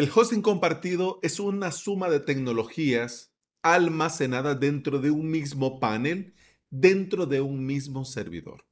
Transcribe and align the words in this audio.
El 0.00 0.10
hosting 0.14 0.40
compartido 0.40 1.18
es 1.22 1.40
una 1.40 1.70
suma 1.72 2.08
de 2.08 2.20
tecnologías 2.20 3.34
almacenadas 3.60 4.58
dentro 4.58 4.98
de 4.98 5.10
un 5.10 5.30
mismo 5.30 5.78
panel, 5.78 6.32
dentro 6.70 7.26
de 7.26 7.42
un 7.42 7.66
mismo 7.66 8.06
servidor. 8.06 8.64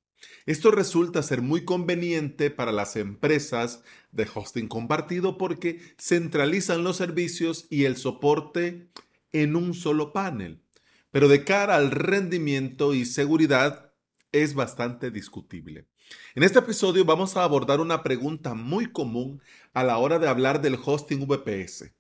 Esto 0.46 0.70
resulta 0.70 1.22
ser 1.22 1.42
muy 1.42 1.66
conveniente 1.66 2.50
para 2.50 2.72
las 2.72 2.96
empresas 2.96 3.82
de 4.10 4.26
hosting 4.34 4.68
compartido 4.68 5.36
porque 5.36 5.82
centralizan 5.98 6.82
los 6.82 6.96
servicios 6.96 7.66
y 7.68 7.84
el 7.84 7.98
soporte 7.98 8.88
en 9.30 9.54
un 9.54 9.74
solo 9.74 10.14
panel. 10.14 10.62
Pero 11.10 11.28
de 11.28 11.44
cara 11.44 11.76
al 11.76 11.90
rendimiento 11.90 12.94
y 12.94 13.04
seguridad 13.04 13.87
es 14.32 14.54
bastante 14.54 15.10
discutible. 15.10 15.86
En 16.34 16.42
este 16.42 16.58
episodio 16.58 17.04
vamos 17.04 17.36
a 17.36 17.44
abordar 17.44 17.80
una 17.80 18.02
pregunta 18.02 18.54
muy 18.54 18.90
común 18.90 19.42
a 19.74 19.84
la 19.84 19.98
hora 19.98 20.18
de 20.18 20.28
hablar 20.28 20.60
del 20.60 20.78
hosting 20.82 21.26
VPS. 21.26 21.92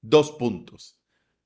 Dos 0.00 0.32
puntos. 0.32 0.98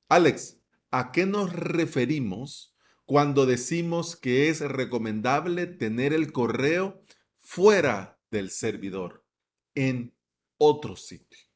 Alex, 0.09 0.59
¿a 0.91 1.13
qué 1.13 1.27
nos 1.27 1.53
referimos 1.53 2.75
cuando 3.05 3.47
decimos 3.47 4.17
que 4.17 4.49
es 4.49 4.61
recomendable 4.61 5.67
tener 5.67 6.13
el 6.13 6.33
correo 6.33 7.03
fuera 7.39 8.19
del 8.31 8.51
servidor, 8.51 9.25
en 9.75 10.15
otro 10.59 10.97
sitio? 10.97 11.48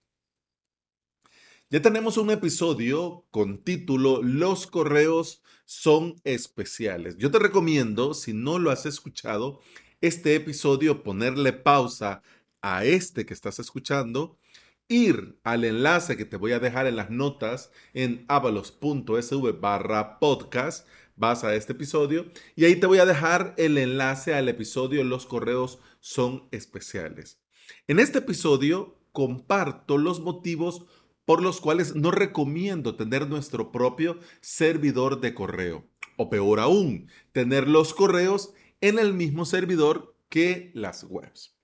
Ya 1.72 1.80
tenemos 1.80 2.18
un 2.18 2.30
episodio 2.30 3.24
con 3.30 3.64
título 3.64 4.22
Los 4.22 4.66
correos 4.66 5.42
son 5.64 6.16
especiales. 6.22 7.16
Yo 7.16 7.30
te 7.30 7.38
recomiendo, 7.38 8.12
si 8.12 8.34
no 8.34 8.58
lo 8.58 8.70
has 8.70 8.84
escuchado, 8.84 9.62
este 10.02 10.34
episodio, 10.34 11.02
ponerle 11.02 11.54
pausa 11.54 12.22
a 12.60 12.84
este 12.84 13.24
que 13.24 13.32
estás 13.32 13.58
escuchando, 13.58 14.38
ir 14.86 15.40
al 15.44 15.64
enlace 15.64 16.18
que 16.18 16.26
te 16.26 16.36
voy 16.36 16.52
a 16.52 16.58
dejar 16.58 16.86
en 16.86 16.96
las 16.96 17.08
notas 17.08 17.70
en 17.94 18.26
avalos.sv 18.28 19.58
barra 19.58 20.18
podcast, 20.18 20.86
vas 21.16 21.42
a 21.42 21.54
este 21.54 21.72
episodio 21.72 22.30
y 22.54 22.66
ahí 22.66 22.76
te 22.76 22.86
voy 22.86 22.98
a 22.98 23.06
dejar 23.06 23.54
el 23.56 23.78
enlace 23.78 24.34
al 24.34 24.50
episodio 24.50 25.04
Los 25.04 25.24
correos 25.24 25.78
son 26.00 26.48
especiales. 26.50 27.40
En 27.88 27.98
este 27.98 28.18
episodio 28.18 28.98
comparto 29.12 29.96
los 29.96 30.20
motivos 30.20 30.86
por 31.32 31.42
los 31.42 31.62
cuales 31.62 31.96
no 31.96 32.10
recomiendo 32.10 32.94
tener 32.94 33.26
nuestro 33.26 33.72
propio 33.72 34.18
servidor 34.42 35.22
de 35.22 35.32
correo. 35.32 35.88
O 36.18 36.28
peor 36.28 36.60
aún, 36.60 37.08
tener 37.32 37.66
los 37.68 37.94
correos 37.94 38.52
en 38.82 38.98
el 38.98 39.14
mismo 39.14 39.46
servidor 39.46 40.14
que 40.28 40.70
las 40.74 41.04
webs. 41.04 41.56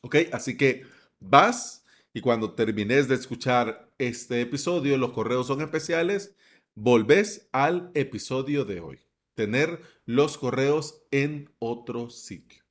¿Ok? 0.00 0.16
Así 0.32 0.56
que 0.56 0.82
vas 1.20 1.84
y 2.12 2.20
cuando 2.20 2.54
termines 2.54 3.06
de 3.06 3.14
escuchar 3.14 3.92
este 3.98 4.40
episodio, 4.40 4.98
los 4.98 5.12
correos 5.12 5.46
son 5.46 5.60
especiales, 5.60 6.34
volvés 6.74 7.48
al 7.52 7.92
episodio 7.94 8.64
de 8.64 8.80
hoy. 8.80 8.98
Tener 9.36 9.82
los 10.04 10.36
correos 10.36 11.04
en 11.12 11.48
otro 11.60 12.10
sitio. 12.10 12.64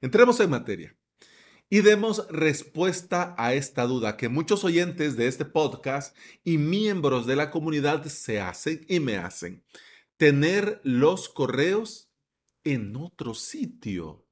Entremos 0.00 0.40
en 0.40 0.48
materia 0.48 0.96
y 1.70 1.80
demos 1.80 2.26
respuesta 2.28 3.34
a 3.38 3.54
esta 3.54 3.86
duda 3.86 4.16
que 4.16 4.28
muchos 4.28 4.64
oyentes 4.64 5.16
de 5.16 5.26
este 5.26 5.44
podcast 5.44 6.16
y 6.44 6.58
miembros 6.58 7.26
de 7.26 7.36
la 7.36 7.50
comunidad 7.50 8.04
se 8.06 8.40
hacen 8.40 8.84
y 8.88 9.00
me 9.00 9.16
hacen. 9.16 9.64
Tener 10.16 10.80
los 10.84 11.28
correos 11.28 12.10
en 12.62 12.96
otro 12.96 13.34
sitio. 13.34 14.26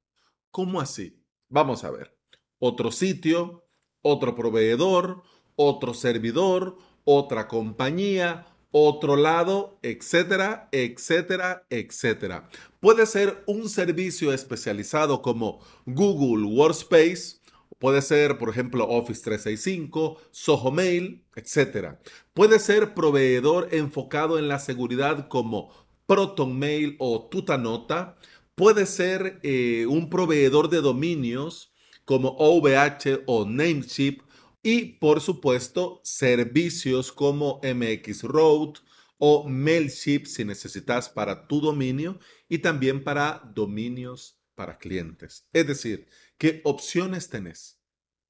¿Cómo 0.51 0.79
así? 0.79 1.21
Vamos 1.49 1.83
a 1.83 1.91
ver. 1.91 2.17
Otro 2.59 2.91
sitio, 2.91 3.65
otro 4.01 4.35
proveedor, 4.35 5.23
otro 5.55 5.93
servidor, 5.93 6.77
otra 7.03 7.47
compañía, 7.47 8.45
otro 8.73 9.15
lado, 9.15 9.77
etcétera, 9.83 10.67
etcétera, 10.71 11.63
etcétera. 11.69 12.49
Puede 12.79 13.05
ser 13.05 13.43
un 13.45 13.69
servicio 13.69 14.33
especializado 14.33 15.21
como 15.21 15.59
Google 15.85 16.45
Workspace, 16.47 17.37
puede 17.77 18.01
ser, 18.01 18.39
por 18.39 18.49
ejemplo, 18.49 18.85
Office 18.89 19.21
365, 19.23 20.17
Soho 20.31 20.71
Mail, 20.71 21.23
etcétera. 21.35 21.99
Puede 22.33 22.57
ser 22.57 22.95
proveedor 22.95 23.69
enfocado 23.71 24.39
en 24.39 24.47
la 24.47 24.57
seguridad 24.57 25.27
como 25.27 25.69
Proton 26.07 26.57
Mail 26.57 26.95
o 26.97 27.29
Tutanota. 27.29 28.17
Puede 28.55 28.87
ser 28.87 29.39
eh, 29.43 29.85
un 29.87 30.09
proveedor 30.09 30.69
de 30.69 30.81
dominios 30.81 31.71
como 32.05 32.29
OVH 32.39 33.21
o 33.27 33.45
Namecheap 33.45 34.22
y 34.63 34.93
por 34.93 35.19
supuesto 35.19 35.99
servicios 36.03 37.11
como 37.11 37.59
MX 37.63 38.23
Road 38.23 38.75
o 39.17 39.47
Mailship 39.47 40.25
si 40.25 40.45
necesitas 40.45 41.09
para 41.09 41.47
tu 41.47 41.61
dominio 41.61 42.19
y 42.47 42.59
también 42.59 43.03
para 43.03 43.51
dominios 43.53 44.39
para 44.55 44.77
clientes. 44.77 45.47
Es 45.53 45.67
decir, 45.67 46.07
¿qué 46.37 46.61
opciones 46.63 47.29
tenés? 47.29 47.79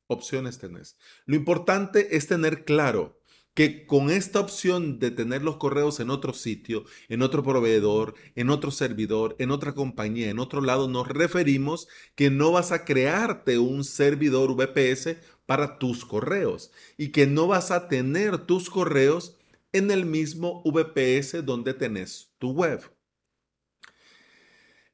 Opciones 0.08 0.58
tenés. 0.58 0.98
Lo 1.26 1.36
importante 1.36 2.18
es 2.18 2.28
tener 2.28 2.66
claro 2.66 3.22
que 3.54 3.86
con 3.86 4.10
esta 4.10 4.40
opción 4.40 5.00
de 5.00 5.12
tener 5.12 5.44
los 5.44 5.58
correos 5.58 6.00
en 6.00 6.10
otro 6.10 6.34
sitio, 6.34 6.86
en 7.08 7.22
otro 7.22 7.44
proveedor, 7.44 8.16
en 8.36 8.50
otro 8.50 8.72
servidor, 8.72 9.36
en 9.40 9.52
otra 9.52 9.74
compañía, 9.74 10.30
en 10.30 10.40
otro 10.40 10.62
lado, 10.62 10.88
nos 10.88 11.08
referimos 11.08 11.88
que 12.16 12.30
no 12.30 12.52
vas 12.52 12.72
a 12.72 12.86
crearte 12.86 13.60
un 13.60 13.84
servidor 13.84 14.56
VPS 14.56 15.18
para 15.46 15.78
tus 15.78 16.06
correos 16.06 16.72
y 16.98 17.10
que 17.10 17.28
no 17.28 17.48
vas 17.48 17.72
a 17.72 17.88
tener 17.88 18.40
tus 18.40 18.70
correos 18.70 19.38
en 19.72 19.92
el 19.92 20.06
mismo 20.06 20.64
VPS 20.66 21.46
donde 21.46 21.74
tenés 21.74 22.32
tu 22.40 22.52
web. 22.52 22.82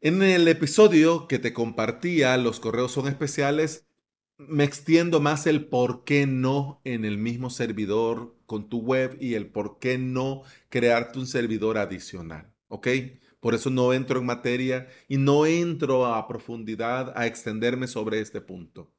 En 0.02 0.24
el 0.24 0.48
episodio 0.48 1.28
que 1.28 1.40
te 1.40 1.53
compartía, 1.53 2.38
los 2.38 2.62
correos 2.62 2.94
son 2.94 3.08
especiales, 3.08 3.89
me 4.40 4.64
extiendo 4.64 5.20
más 5.20 5.48
el 5.48 5.66
por 5.66 6.06
qué 6.06 6.26
no 6.26 6.80
en 6.86 7.04
el 7.04 7.18
mismo 7.18 7.50
servidor 7.50 8.36
con 8.46 8.70
tu 8.70 8.80
web 8.80 9.18
y 9.20 9.34
el 9.34 9.48
por 9.48 9.80
qué 9.80 9.98
no 9.98 10.44
crearte 10.70 11.20
un 11.20 11.28
servidor 11.28 11.78
adicional. 11.78 12.54
¿Ok? 12.70 12.88
Por 13.42 13.54
eso 13.54 13.70
no 13.70 13.94
entro 13.94 14.20
en 14.20 14.26
materia 14.26 14.88
y 15.10 15.18
no 15.18 15.46
entro 15.46 16.06
a 16.06 16.28
profundidad 16.28 17.14
a 17.18 17.28
extenderme 17.28 17.88
sobre 17.88 18.22
este 18.22 18.40
punto. 18.40 18.94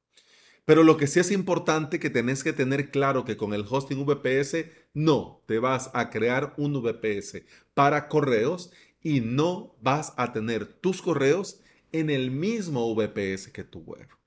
Pero 0.66 0.82
lo 0.84 0.98
que 0.98 1.06
sí 1.06 1.20
es 1.20 1.30
importante 1.30 1.98
que 1.98 2.10
tenés 2.10 2.44
que 2.44 2.52
tener 2.52 2.90
claro 2.90 3.24
que 3.24 3.38
con 3.38 3.54
el 3.54 3.64
hosting 3.68 4.04
VPS 4.04 4.66
no 4.92 5.42
te 5.46 5.58
vas 5.58 5.90
a 5.94 6.10
crear 6.10 6.54
un 6.58 6.82
VPS 6.82 7.42
para 7.72 8.08
correos 8.08 8.70
y 9.02 9.20
no 9.20 9.74
vas 9.80 10.12
a 10.18 10.32
tener 10.32 10.66
tus 10.66 11.00
correos 11.00 11.60
en 11.92 12.10
el 12.10 12.30
mismo 12.30 12.94
VPS 12.94 13.48
que 13.48 13.64
tu 13.64 13.80
web. 13.80 14.19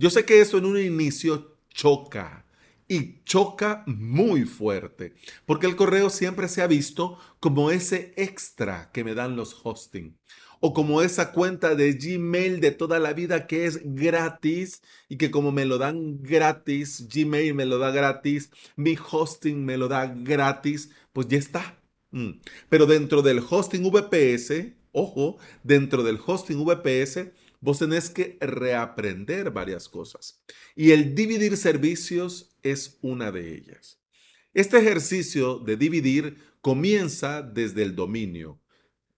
Yo 0.00 0.08
sé 0.08 0.24
que 0.24 0.40
eso 0.40 0.56
en 0.56 0.64
un 0.64 0.78
inicio 0.78 1.58
choca 1.68 2.46
y 2.88 3.22
choca 3.24 3.84
muy 3.86 4.46
fuerte, 4.46 5.12
porque 5.44 5.66
el 5.66 5.76
correo 5.76 6.08
siempre 6.08 6.48
se 6.48 6.62
ha 6.62 6.66
visto 6.66 7.18
como 7.38 7.70
ese 7.70 8.14
extra 8.16 8.90
que 8.94 9.04
me 9.04 9.14
dan 9.14 9.36
los 9.36 9.54
hosting 9.62 10.16
o 10.58 10.72
como 10.72 11.02
esa 11.02 11.32
cuenta 11.32 11.74
de 11.74 11.92
Gmail 11.92 12.60
de 12.60 12.70
toda 12.70 12.98
la 12.98 13.12
vida 13.12 13.46
que 13.46 13.66
es 13.66 13.80
gratis 13.84 14.80
y 15.10 15.18
que 15.18 15.30
como 15.30 15.52
me 15.52 15.66
lo 15.66 15.76
dan 15.76 16.22
gratis, 16.22 17.06
Gmail 17.06 17.52
me 17.52 17.66
lo 17.66 17.76
da 17.76 17.90
gratis, 17.90 18.50
mi 18.76 18.96
hosting 18.96 19.66
me 19.66 19.76
lo 19.76 19.88
da 19.88 20.06
gratis, 20.06 20.92
pues 21.12 21.28
ya 21.28 21.36
está. 21.36 21.78
Mm. 22.10 22.40
Pero 22.70 22.86
dentro 22.86 23.20
del 23.20 23.42
hosting 23.46 23.82
VPS, 23.82 24.72
ojo, 24.92 25.36
dentro 25.62 26.02
del 26.02 26.18
hosting 26.24 26.64
VPS 26.64 27.32
vos 27.60 27.78
tenés 27.78 28.10
que 28.10 28.38
reaprender 28.40 29.50
varias 29.50 29.88
cosas. 29.88 30.42
Y 30.74 30.90
el 30.92 31.14
dividir 31.14 31.56
servicios 31.56 32.56
es 32.62 32.98
una 33.02 33.30
de 33.30 33.54
ellas. 33.54 33.98
Este 34.54 34.78
ejercicio 34.78 35.58
de 35.58 35.76
dividir 35.76 36.38
comienza 36.60 37.42
desde 37.42 37.82
el 37.82 37.94
dominio, 37.94 38.58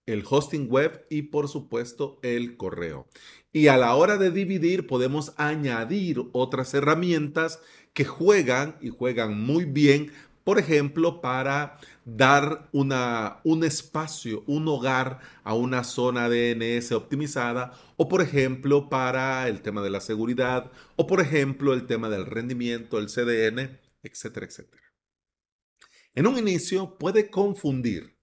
el 0.07 0.25
hosting 0.29 0.69
web 0.69 1.07
y 1.09 1.23
por 1.23 1.49
supuesto 1.49 2.19
el 2.23 2.57
correo. 2.57 3.09
Y 3.53 3.69
a 3.69 3.77
la 3.77 3.95
hora 3.95 4.19
de 4.19 4.31
dividir 4.31 4.87
podemos 4.87 5.33
añadir 5.37 6.23
otras 6.33 6.75
herramientas 6.75 7.61
que 7.93 8.05
juegan 8.05 8.77
y 8.81 8.89
juegan 8.89 9.39
muy 9.39 9.65
bien 9.65 10.11
por 10.45 10.59
ejemplo, 10.59 11.21
para 11.21 11.79
dar 12.05 12.69
una, 12.73 13.41
un 13.45 13.65
espacio, 13.65 14.43
un 14.47 14.67
hogar 14.69 15.21
a 15.45 15.55
una 15.55 15.85
zona 15.85 16.29
DNS 16.29 16.93
optimizada, 16.93 17.73
o 17.97 18.09
por 18.09 18.23
ejemplo, 18.23 18.89
para 18.89 19.49
el 19.49 19.63
tema 19.63 19.83
de 19.83 19.91
la 19.91 20.01
seguridad, 20.01 20.71
o 20.97 21.07
por 21.07 21.21
ejemplo, 21.21 21.75
el 21.75 21.87
tema 21.87 22.09
del 22.09 22.27
rendimiento, 22.27 22.99
el 22.99 23.07
CDN, 23.07 23.79
etcétera, 24.03 24.47
etcétera. 24.47 24.83
En 26.15 26.27
un 26.27 26.39
inicio 26.39 26.99
puede 26.99 27.31
confundir. 27.31 28.19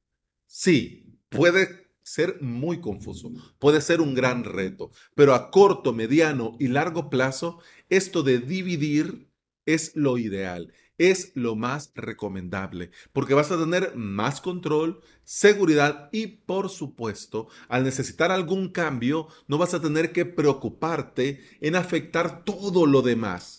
Sí, 0.45 1.19
puede 1.29 1.89
ser 2.03 2.41
muy 2.41 2.81
confuso, 2.81 3.31
puede 3.59 3.81
ser 3.81 4.01
un 4.01 4.15
gran 4.15 4.43
reto, 4.43 4.91
pero 5.15 5.35
a 5.35 5.51
corto, 5.51 5.93
mediano 5.93 6.55
y 6.59 6.67
largo 6.67 7.09
plazo, 7.09 7.59
esto 7.89 8.23
de 8.23 8.39
dividir 8.39 9.31
es 9.65 9.95
lo 9.95 10.17
ideal, 10.17 10.73
es 10.99 11.31
lo 11.33 11.55
más 11.55 11.91
recomendable, 11.95 12.91
porque 13.11 13.33
vas 13.33 13.51
a 13.51 13.57
tener 13.57 13.95
más 13.95 14.41
control, 14.41 15.01
seguridad 15.23 16.09
y, 16.11 16.27
por 16.27 16.69
supuesto, 16.69 17.47
al 17.67 17.83
necesitar 17.83 18.31
algún 18.31 18.69
cambio, 18.69 19.27
no 19.47 19.57
vas 19.57 19.73
a 19.73 19.81
tener 19.81 20.11
que 20.11 20.25
preocuparte 20.25 21.41
en 21.61 21.75
afectar 21.75 22.43
todo 22.43 22.85
lo 22.85 23.01
demás. 23.01 23.58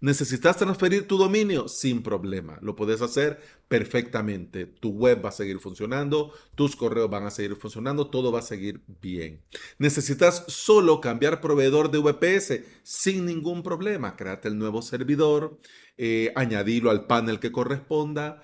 ¿Necesitas 0.00 0.56
transferir 0.56 1.08
tu 1.08 1.18
dominio? 1.18 1.66
Sin 1.66 2.02
problema. 2.02 2.58
Lo 2.62 2.76
puedes 2.76 3.02
hacer 3.02 3.40
perfectamente. 3.66 4.66
Tu 4.66 4.90
web 4.90 5.24
va 5.24 5.30
a 5.30 5.32
seguir 5.32 5.58
funcionando, 5.58 6.32
tus 6.54 6.76
correos 6.76 7.10
van 7.10 7.26
a 7.26 7.30
seguir 7.30 7.56
funcionando, 7.56 8.08
todo 8.08 8.30
va 8.30 8.38
a 8.38 8.42
seguir 8.42 8.80
bien. 9.00 9.42
¿Necesitas 9.78 10.44
solo 10.46 11.00
cambiar 11.00 11.40
proveedor 11.40 11.90
de 11.90 11.98
VPS? 11.98 12.60
Sin 12.84 13.26
ningún 13.26 13.64
problema. 13.64 14.14
Créate 14.14 14.46
el 14.48 14.58
nuevo 14.58 14.82
servidor, 14.82 15.58
eh, 15.96 16.32
al 16.36 17.06
panel 17.06 17.40
que 17.40 17.50
corresponda, 17.50 18.42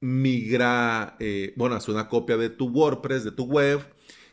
migra, 0.00 1.16
eh, 1.20 1.52
bueno, 1.56 1.74
haz 1.74 1.88
una 1.88 2.08
copia 2.08 2.36
de 2.36 2.50
tu 2.50 2.68
WordPress, 2.68 3.24
de 3.24 3.32
tu 3.32 3.44
web, 3.44 3.80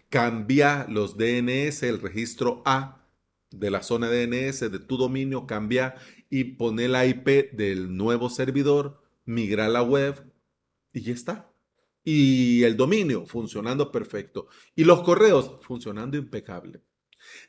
cambia 0.09 0.85
los 0.89 1.17
DNS, 1.17 1.83
el 1.83 1.99
registro 2.01 2.61
A 2.65 3.07
de 3.51 3.71
la 3.71 3.81
zona 3.81 4.09
DNS 4.09 4.71
de 4.71 4.79
tu 4.79 4.97
dominio, 4.97 5.47
cambia 5.47 5.95
y 6.29 6.55
pone 6.55 6.87
la 6.87 7.05
IP 7.05 7.51
del 7.53 7.95
nuevo 7.95 8.29
servidor, 8.29 9.01
migra 9.25 9.67
la 9.67 9.81
web 9.81 10.31
y 10.93 11.01
ya 11.01 11.13
está. 11.13 11.51
Y 12.03 12.63
el 12.63 12.77
dominio 12.77 13.25
funcionando 13.25 13.91
perfecto. 13.91 14.47
Y 14.75 14.83
los 14.83 15.01
correos 15.01 15.59
funcionando 15.61 16.17
impecable. 16.17 16.81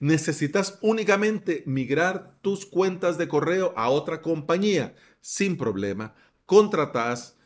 Necesitas 0.01 0.79
únicamente 0.83 1.63
migrar 1.67 2.39
tus 2.43 2.67
cuentas 2.67 3.19
de 3.19 3.29
correo 3.29 3.73
a 3.77 3.91
otra 3.91 4.21
compañía 4.21 4.95
sin 5.21 5.57
problema. 5.57 6.15
Contratas, 6.47 7.39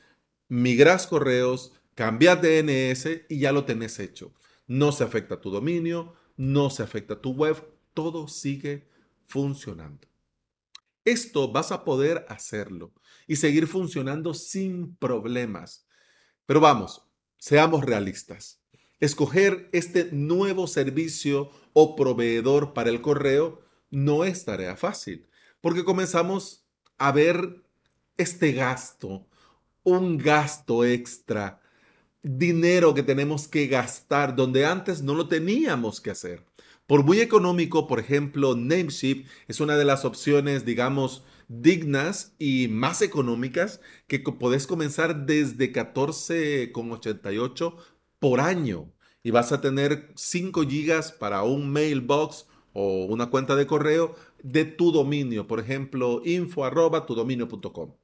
migras 0.48 1.06
correos, 1.06 1.72
cambias 1.94 2.40
DNS 2.40 3.26
y 3.28 3.40
ya 3.40 3.52
lo 3.52 3.64
tenés 3.64 3.98
hecho. 3.98 4.32
No 4.66 4.92
se 4.92 5.04
afecta 5.04 5.40
tu 5.40 5.50
dominio, 5.50 6.14
no 6.36 6.70
se 6.70 6.82
afecta 6.82 7.20
tu 7.20 7.32
web, 7.32 7.62
todo 7.92 8.28
sigue 8.28 8.88
funcionando. 9.26 10.08
Esto 11.04 11.52
vas 11.52 11.70
a 11.72 11.84
poder 11.84 12.24
hacerlo 12.28 12.92
y 13.26 13.36
seguir 13.36 13.66
funcionando 13.66 14.34
sin 14.34 14.96
problemas. 14.96 15.86
Pero 16.46 16.60
vamos, 16.60 17.02
seamos 17.36 17.84
realistas. 17.84 18.62
Escoger 19.00 19.68
este 19.72 20.10
nuevo 20.12 20.66
servicio 20.66 21.50
o 21.72 21.94
proveedor 21.96 22.72
para 22.72 22.90
el 22.90 23.00
correo 23.00 23.62
no 23.90 24.24
es 24.24 24.44
tarea 24.44 24.76
fácil, 24.76 25.28
porque 25.60 25.84
comenzamos 25.84 26.66
a 26.96 27.12
ver 27.12 27.64
este 28.16 28.52
gasto, 28.52 29.26
un 29.82 30.16
gasto 30.16 30.84
extra, 30.84 31.60
dinero 32.22 32.94
que 32.94 33.02
tenemos 33.02 33.46
que 33.46 33.66
gastar 33.66 34.34
donde 34.34 34.64
antes 34.64 35.02
no 35.02 35.14
lo 35.14 35.28
teníamos 35.28 36.00
que 36.00 36.10
hacer. 36.10 36.44
Por 36.86 37.02
muy 37.02 37.20
económico, 37.20 37.86
por 37.86 37.98
ejemplo, 37.98 38.54
Nameship 38.56 39.26
es 39.48 39.60
una 39.60 39.76
de 39.76 39.86
las 39.86 40.04
opciones, 40.04 40.66
digamos, 40.66 41.24
dignas 41.48 42.34
y 42.38 42.68
más 42.68 43.00
económicas 43.00 43.80
que 44.06 44.18
podés 44.20 44.66
comenzar 44.66 45.24
desde 45.24 45.72
14,88 45.72 47.76
por 48.18 48.40
año 48.40 48.92
y 49.22 49.30
vas 49.30 49.52
a 49.52 49.62
tener 49.62 50.12
5 50.14 50.66
gigas 50.68 51.10
para 51.12 51.42
un 51.42 51.70
mailbox 51.70 52.48
o 52.74 53.06
una 53.06 53.30
cuenta 53.30 53.56
de 53.56 53.66
correo 53.66 54.14
de 54.42 54.66
tu 54.66 54.92
dominio, 54.92 55.46
por 55.46 55.60
ejemplo, 55.60 56.20
info 56.24 56.66
arroba 56.66 57.06
tudominio.com. 57.06 57.94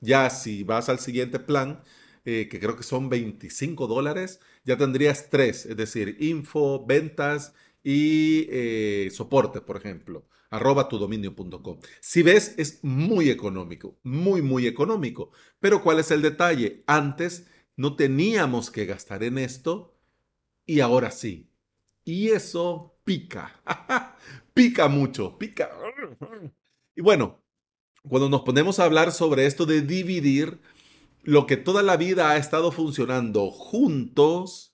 Ya 0.00 0.30
si 0.30 0.62
vas 0.62 0.88
al 0.88 1.00
siguiente 1.00 1.40
plan, 1.40 1.82
eh, 2.24 2.46
que 2.48 2.60
creo 2.60 2.76
que 2.76 2.84
son 2.84 3.08
25 3.08 3.88
dólares, 3.88 4.38
ya 4.64 4.76
tendrías 4.76 5.28
tres, 5.28 5.66
es 5.66 5.76
decir, 5.76 6.16
info, 6.20 6.86
ventas 6.86 7.52
y 7.82 8.46
eh, 8.50 9.10
soporte, 9.12 9.60
por 9.60 9.76
ejemplo, 9.76 10.28
arroba 10.50 10.88
tudominio.com. 10.88 11.78
Si 12.00 12.22
ves, 12.22 12.54
es 12.58 12.82
muy 12.82 13.30
económico, 13.30 13.98
muy, 14.02 14.42
muy 14.42 14.66
económico. 14.66 15.30
Pero 15.60 15.82
¿cuál 15.82 15.98
es 15.98 16.10
el 16.10 16.22
detalle? 16.22 16.84
Antes 16.86 17.48
no 17.76 17.96
teníamos 17.96 18.70
que 18.70 18.86
gastar 18.86 19.24
en 19.24 19.38
esto 19.38 19.96
y 20.66 20.80
ahora 20.80 21.10
sí. 21.10 21.50
Y 22.04 22.28
eso 22.28 22.98
pica, 23.04 23.60
pica 24.54 24.88
mucho, 24.88 25.38
pica. 25.38 25.70
Y 26.94 27.00
bueno, 27.00 27.42
cuando 28.08 28.28
nos 28.28 28.42
ponemos 28.42 28.78
a 28.78 28.84
hablar 28.84 29.12
sobre 29.12 29.46
esto 29.46 29.66
de 29.66 29.82
dividir 29.82 30.60
lo 31.22 31.46
que 31.46 31.56
toda 31.56 31.82
la 31.82 31.96
vida 31.96 32.30
ha 32.30 32.36
estado 32.36 32.72
funcionando 32.72 33.50
juntos, 33.50 34.71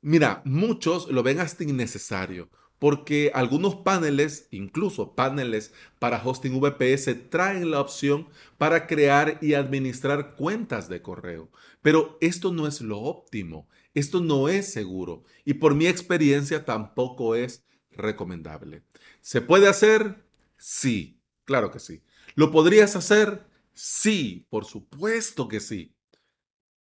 Mira, 0.00 0.42
muchos 0.44 1.10
lo 1.10 1.22
ven 1.22 1.40
hasta 1.40 1.64
innecesario 1.64 2.48
porque 2.78 3.30
algunos 3.34 3.76
paneles, 3.76 4.48
incluso 4.50 5.14
paneles 5.14 5.72
para 5.98 6.22
hosting 6.22 6.60
VPS, 6.60 7.14
traen 7.30 7.70
la 7.70 7.80
opción 7.80 8.28
para 8.58 8.86
crear 8.86 9.38
y 9.40 9.54
administrar 9.54 10.36
cuentas 10.36 10.88
de 10.90 11.00
correo. 11.00 11.50
Pero 11.80 12.18
esto 12.20 12.52
no 12.52 12.66
es 12.66 12.82
lo 12.82 13.00
óptimo, 13.00 13.66
esto 13.94 14.20
no 14.20 14.48
es 14.50 14.70
seguro 14.72 15.24
y 15.44 15.54
por 15.54 15.74
mi 15.74 15.86
experiencia 15.86 16.64
tampoco 16.66 17.34
es 17.34 17.64
recomendable. 17.90 18.82
¿Se 19.22 19.40
puede 19.40 19.68
hacer? 19.68 20.22
Sí, 20.58 21.18
claro 21.44 21.70
que 21.70 21.80
sí. 21.80 22.02
¿Lo 22.34 22.50
podrías 22.50 22.94
hacer? 22.94 23.46
Sí, 23.72 24.46
por 24.50 24.66
supuesto 24.66 25.48
que 25.48 25.60
sí. 25.60 25.94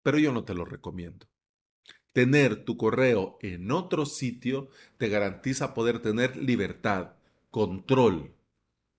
Pero 0.03 0.19
yo 0.19 0.33
no 0.33 0.43
te 0.45 0.55
lo 0.55 0.65
recomiendo. 0.65 1.27
Tener 2.17 2.65
tu 2.65 2.79
correo 2.79 3.37
en 3.43 3.71
otro 3.71 4.07
sitio 4.07 4.71
te 4.97 5.11
garantiza 5.11 5.75
poder 5.75 5.99
tener 5.99 6.35
libertad, 6.39 7.11
control 7.51 8.33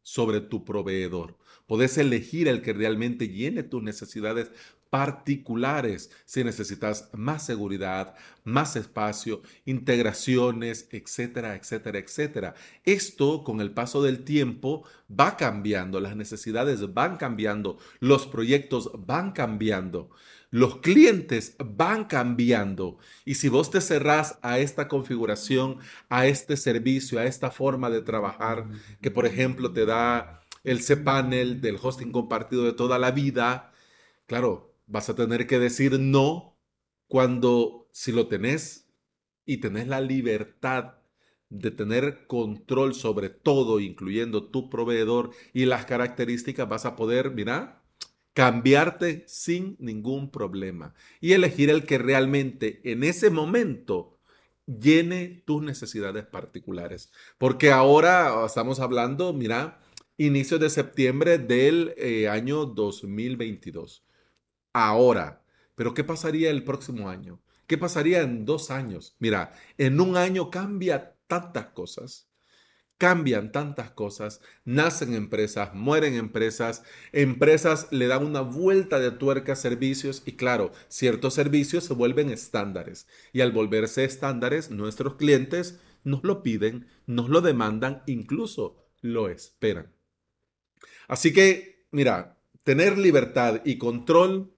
sobre 0.04 0.40
tu 0.40 0.64
proveedor. 0.64 1.36
Podés 1.66 1.98
elegir 1.98 2.48
el 2.48 2.62
que 2.62 2.74
realmente 2.74 3.30
llene 3.30 3.64
tus 3.64 3.82
necesidades 3.82 4.52
particulares 4.92 6.12
si 6.26 6.44
necesitas 6.44 7.10
más 7.12 7.44
seguridad, 7.44 8.14
más 8.44 8.76
espacio, 8.76 9.42
integraciones, 9.66 10.88
etcétera, 10.92 11.56
etcétera, 11.56 11.98
etcétera. 11.98 12.54
Esto 12.84 13.44
con 13.44 13.62
el 13.62 13.72
paso 13.72 14.04
del 14.04 14.26
tiempo 14.26 14.84
va 15.10 15.38
cambiando, 15.38 16.00
las 16.00 16.16
necesidades 16.16 16.94
van 16.94 17.18
cambiando, 17.18 17.80
los 18.00 18.28
proyectos 18.28 18.92
van 19.08 19.32
cambiando 19.32 20.12
los 20.50 20.78
clientes 20.78 21.56
van 21.60 22.06
cambiando. 22.06 22.98
Y 23.26 23.36
si 23.36 23.50
vos 23.50 23.70
te 23.72 23.82
cerrás 23.82 24.40
a 24.42 24.60
esta 24.60 24.88
configuración, 24.88 25.80
a 26.10 26.28
este 26.28 26.58
servicio, 26.58 27.20
a 27.20 27.26
esta 27.26 27.52
forma 27.52 27.90
de 27.90 28.02
trabajar, 28.02 28.68
que 29.02 29.12
por 29.12 29.26
ejemplo 29.26 29.74
te 29.74 29.86
da 29.86 30.42
el 30.64 30.84
cPanel 30.84 31.62
del 31.62 31.78
hosting 31.82 32.12
compartido 32.12 32.64
de 32.64 32.74
toda 32.74 33.00
la 33.00 33.12
vida, 33.12 33.72
claro, 34.26 34.76
vas 34.88 35.10
a 35.10 35.16
tener 35.16 35.48
que 35.48 35.60
decir 35.60 36.00
no 36.00 36.58
cuando 37.08 37.90
si 37.92 38.12
lo 38.12 38.28
tenés 38.28 38.90
y 39.46 39.58
tenés 39.58 39.88
la 39.88 40.02
libertad 40.02 40.96
de 41.50 41.72
tener 41.72 42.28
control 42.28 42.94
sobre 42.94 43.30
todo, 43.30 43.80
incluyendo 43.80 44.50
tu 44.50 44.70
proveedor 44.70 45.32
y 45.54 45.66
las 45.66 45.86
características, 45.86 46.68
vas 46.68 46.86
a 46.86 46.96
poder, 46.96 47.32
mira, 47.32 47.84
cambiarte 48.38 49.24
sin 49.26 49.76
ningún 49.80 50.30
problema 50.30 50.94
y 51.20 51.34
elegir 51.34 51.72
el 51.72 51.88
que 51.88 51.98
realmente 51.98 52.82
en 52.84 53.04
ese 53.04 53.32
momento 53.32 54.20
llene 54.68 55.42
tus 55.44 55.64
necesidades 55.64 56.24
particulares. 56.24 57.12
Porque 57.40 57.72
ahora 57.72 58.46
estamos 58.46 58.80
hablando, 58.80 59.34
mira, 59.34 59.80
inicio 60.18 60.60
de 60.60 60.70
septiembre 60.70 61.40
del 61.40 61.96
eh, 61.98 62.30
año 62.30 62.68
2022. 62.68 64.06
Ahora, 64.72 65.44
pero 65.74 65.96
¿qué 65.96 66.04
pasaría 66.04 66.52
el 66.52 66.64
próximo 66.64 67.10
año? 67.10 67.42
¿Qué 67.66 67.80
pasaría 67.80 68.22
en 68.22 68.46
dos 68.46 68.70
años? 68.70 69.16
Mira, 69.18 69.52
en 69.80 70.00
un 70.00 70.16
año 70.16 70.52
cambia 70.52 71.16
tantas 71.26 71.70
cosas 71.70 72.30
cambian 72.98 73.52
tantas 73.52 73.92
cosas, 73.92 74.42
nacen 74.66 75.14
empresas, 75.14 75.74
mueren 75.74 76.16
empresas, 76.16 76.84
empresas 77.12 77.88
le 77.92 78.08
dan 78.08 78.26
una 78.26 78.42
vuelta 78.42 79.00
de 79.00 79.12
tuerca 79.12 79.54
a 79.54 79.56
servicios 79.56 80.24
y 80.26 80.34
claro, 80.34 80.72
ciertos 80.88 81.36
servicios 81.36 81.84
se 81.84 81.94
vuelven 81.94 82.30
estándares 82.30 83.08
y 83.34 83.42
al 83.42 83.52
volverse 83.52 84.04
estándares 84.04 84.72
nuestros 84.72 85.16
clientes 85.16 85.80
nos 86.04 86.24
lo 86.24 86.42
piden, 86.42 86.88
nos 87.06 87.30
lo 87.30 87.42
demandan, 87.42 88.02
incluso 88.08 88.78
lo 89.02 89.30
esperan. 89.30 89.94
Así 91.08 91.34
que, 91.34 91.86
mira, 91.92 92.38
tener 92.64 92.98
libertad 92.98 93.62
y 93.64 93.78
control 93.78 94.54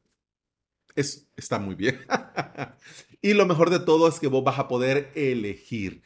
es, 0.96 1.30
está 1.36 1.60
muy 1.60 1.76
bien. 1.76 2.00
y 3.22 3.34
lo 3.34 3.46
mejor 3.46 3.70
de 3.70 3.80
todo 3.80 4.08
es 4.08 4.20
que 4.20 4.28
vos 4.28 4.44
vas 4.44 4.60
a 4.60 4.68
poder 4.68 5.12
elegir. 5.16 6.02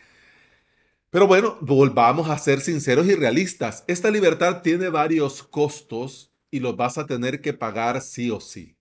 Pero 1.14 1.28
bueno, 1.28 1.60
volvamos 1.62 2.28
a 2.32 2.40
ser 2.40 2.60
sinceros 2.60 3.06
y 3.06 3.14
realistas. 3.14 3.84
Esta 3.86 4.10
libertad 4.10 4.64
tiene 4.64 4.90
varios 4.90 5.44
costos 5.44 6.34
y 6.50 6.60
los 6.60 6.76
vas 6.76 6.98
a 6.98 7.06
tener 7.06 7.40
que 7.40 7.54
pagar 7.54 8.02
sí 8.02 8.32
o 8.32 8.40
sí. 8.40 8.76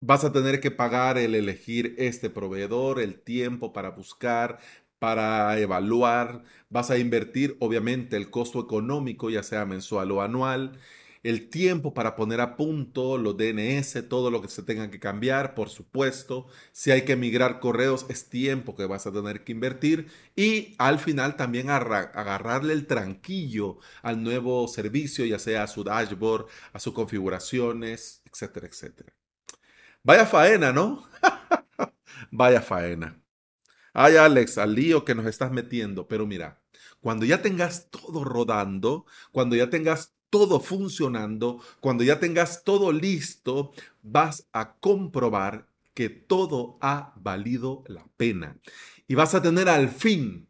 Vas 0.00 0.22
a 0.22 0.32
tener 0.32 0.60
que 0.60 0.70
pagar 0.70 1.18
el 1.18 1.34
elegir 1.34 1.96
este 1.98 2.30
proveedor, 2.30 3.00
el 3.00 3.20
tiempo 3.20 3.72
para 3.72 3.90
buscar, 3.90 4.60
para 5.00 5.58
evaluar. 5.58 6.44
Vas 6.70 6.92
a 6.92 6.98
invertir, 6.98 7.56
obviamente, 7.58 8.16
el 8.16 8.30
costo 8.30 8.60
económico, 8.60 9.30
ya 9.30 9.42
sea 9.42 9.66
mensual 9.66 10.12
o 10.12 10.22
anual 10.22 10.78
el 11.22 11.50
tiempo 11.50 11.94
para 11.94 12.16
poner 12.16 12.40
a 12.40 12.56
punto 12.56 13.18
los 13.18 13.36
DNS, 13.36 14.08
todo 14.08 14.30
lo 14.30 14.42
que 14.42 14.48
se 14.48 14.62
tenga 14.62 14.90
que 14.90 15.00
cambiar, 15.00 15.54
por 15.54 15.68
supuesto. 15.70 16.46
Si 16.72 16.90
hay 16.90 17.02
que 17.02 17.16
migrar 17.16 17.60
correos, 17.60 18.06
es 18.08 18.28
tiempo 18.28 18.74
que 18.76 18.86
vas 18.86 19.06
a 19.06 19.12
tener 19.12 19.44
que 19.44 19.52
invertir. 19.52 20.08
Y 20.36 20.74
al 20.78 20.98
final 20.98 21.36
también 21.36 21.70
agarrarle 21.70 22.72
el 22.72 22.86
tranquillo 22.86 23.78
al 24.02 24.22
nuevo 24.22 24.66
servicio, 24.68 25.24
ya 25.24 25.38
sea 25.38 25.64
a 25.64 25.66
su 25.66 25.84
dashboard, 25.84 26.46
a 26.72 26.78
sus 26.80 26.92
configuraciones, 26.94 28.22
etcétera, 28.24 28.66
etcétera. 28.66 29.12
Vaya 30.02 30.26
faena, 30.26 30.72
¿no? 30.72 31.04
Vaya 32.30 32.60
faena. 32.62 33.20
Ay, 33.92 34.16
Alex, 34.16 34.58
al 34.58 34.74
lío 34.74 35.04
que 35.04 35.14
nos 35.14 35.26
estás 35.26 35.50
metiendo. 35.52 36.08
Pero 36.08 36.26
mira, 36.26 36.62
cuando 37.00 37.26
ya 37.26 37.42
tengas 37.42 37.90
todo 37.90 38.24
rodando, 38.24 39.06
cuando 39.32 39.56
ya 39.56 39.70
tengas 39.70 40.14
todo 40.30 40.60
funcionando, 40.60 41.60
cuando 41.80 42.04
ya 42.04 42.20
tengas 42.20 42.64
todo 42.64 42.92
listo, 42.92 43.72
vas 44.02 44.46
a 44.52 44.74
comprobar 44.74 45.66
que 45.94 46.08
todo 46.08 46.78
ha 46.80 47.14
valido 47.16 47.82
la 47.86 48.06
pena. 48.16 48.56
Y 49.06 49.14
vas 49.14 49.34
a 49.34 49.42
tener 49.42 49.68
al 49.68 49.88
fin 49.88 50.48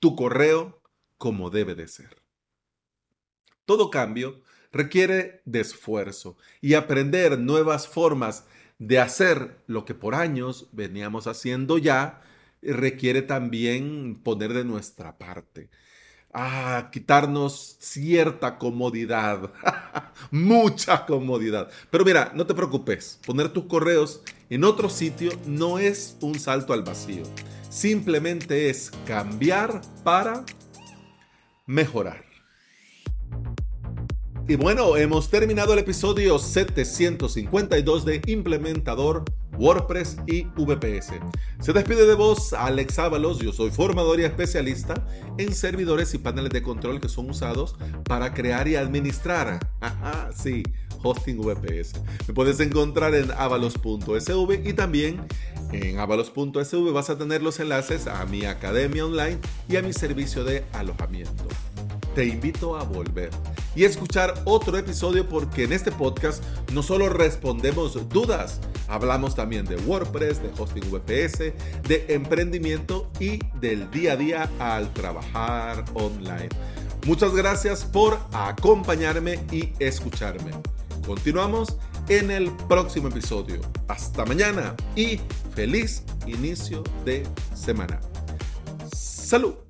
tu 0.00 0.16
correo 0.16 0.82
como 1.16 1.50
debe 1.50 1.74
de 1.74 1.88
ser. 1.88 2.16
Todo 3.64 3.90
cambio 3.90 4.42
requiere 4.72 5.42
de 5.44 5.60
esfuerzo 5.60 6.36
y 6.60 6.74
aprender 6.74 7.38
nuevas 7.38 7.88
formas 7.88 8.46
de 8.78 8.98
hacer 8.98 9.62
lo 9.66 9.84
que 9.84 9.94
por 9.94 10.14
años 10.14 10.68
veníamos 10.72 11.26
haciendo 11.26 11.78
ya 11.78 12.22
requiere 12.62 13.22
también 13.22 14.20
poner 14.22 14.52
de 14.52 14.64
nuestra 14.64 15.18
parte 15.18 15.70
a 16.32 16.90
quitarnos 16.92 17.76
cierta 17.80 18.58
comodidad, 18.58 19.50
mucha 20.30 21.06
comodidad. 21.06 21.68
Pero 21.90 22.04
mira, 22.04 22.32
no 22.34 22.46
te 22.46 22.54
preocupes, 22.54 23.18
poner 23.26 23.48
tus 23.48 23.64
correos 23.64 24.22
en 24.48 24.64
otro 24.64 24.88
sitio 24.88 25.32
no 25.46 25.78
es 25.78 26.16
un 26.20 26.38
salto 26.38 26.72
al 26.72 26.82
vacío, 26.82 27.24
simplemente 27.68 28.70
es 28.70 28.90
cambiar 29.06 29.80
para 30.04 30.44
mejorar. 31.66 32.24
Y 34.48 34.56
bueno, 34.56 34.96
hemos 34.96 35.30
terminado 35.30 35.72
el 35.74 35.78
episodio 35.78 36.36
752 36.38 38.04
de 38.04 38.20
Implementador 38.26 39.24
WordPress 39.60 40.16
y 40.26 40.44
VPS. 40.56 41.12
Se 41.60 41.72
despide 41.74 42.06
de 42.06 42.14
vos 42.14 42.54
Alex 42.54 42.98
Ábalos, 42.98 43.38
yo 43.38 43.52
soy 43.52 43.70
formador 43.70 44.18
y 44.18 44.24
especialista 44.24 44.94
en 45.36 45.54
servidores 45.54 46.14
y 46.14 46.18
paneles 46.18 46.50
de 46.50 46.62
control 46.62 46.98
que 46.98 47.10
son 47.10 47.28
usados 47.28 47.76
para 48.04 48.32
crear 48.32 48.66
y 48.68 48.76
administrar, 48.76 49.60
sí, 50.34 50.62
hosting 51.02 51.38
VPS. 51.38 52.00
Me 52.26 52.34
puedes 52.34 52.58
encontrar 52.60 53.14
en 53.14 53.30
avalos.sv 53.32 54.62
y 54.64 54.72
también 54.72 55.20
en 55.72 55.98
avalos.sv 55.98 56.92
vas 56.92 57.10
a 57.10 57.18
tener 57.18 57.42
los 57.42 57.60
enlaces 57.60 58.06
a 58.06 58.24
mi 58.24 58.46
academia 58.46 59.04
online 59.04 59.38
y 59.68 59.76
a 59.76 59.82
mi 59.82 59.92
servicio 59.92 60.42
de 60.42 60.64
alojamiento 60.72 61.44
te 62.14 62.26
invito 62.26 62.76
a 62.76 62.84
volver 62.84 63.30
y 63.74 63.84
escuchar 63.84 64.34
otro 64.44 64.76
episodio 64.76 65.28
porque 65.28 65.64
en 65.64 65.72
este 65.72 65.92
podcast 65.92 66.42
no 66.72 66.82
solo 66.82 67.08
respondemos 67.08 68.08
dudas, 68.08 68.60
hablamos 68.88 69.34
también 69.34 69.64
de 69.64 69.76
WordPress, 69.76 70.42
de 70.42 70.50
hosting 70.58 70.90
VPS, 70.90 71.52
de 71.86 72.06
emprendimiento 72.08 73.10
y 73.20 73.38
del 73.60 73.90
día 73.90 74.12
a 74.12 74.16
día 74.16 74.50
al 74.58 74.92
trabajar 74.92 75.84
online. 75.94 76.48
Muchas 77.06 77.34
gracias 77.34 77.84
por 77.84 78.18
acompañarme 78.32 79.38
y 79.50 79.72
escucharme. 79.78 80.50
Continuamos 81.06 81.76
en 82.08 82.30
el 82.30 82.50
próximo 82.68 83.08
episodio. 83.08 83.60
Hasta 83.88 84.24
mañana 84.26 84.74
y 84.96 85.20
feliz 85.54 86.04
inicio 86.26 86.82
de 87.04 87.22
semana. 87.54 88.00
Salud. 88.92 89.69